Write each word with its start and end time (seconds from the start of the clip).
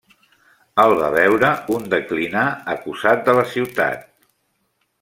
El 0.83 0.93
va 1.01 1.09
veure 1.15 1.51
un 1.75 1.85
declinar 1.91 2.47
acusat 2.73 3.23
de 3.29 3.37
la 3.41 3.45
ciutat. 3.53 4.09